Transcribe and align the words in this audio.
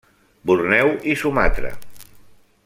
Borneo 0.51 0.89
i 1.11 1.13
Sumatra. 1.25 1.75